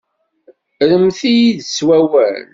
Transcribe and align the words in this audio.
Rremt-iyi-d 0.89 1.59
s 1.75 1.77
wawal. 1.87 2.41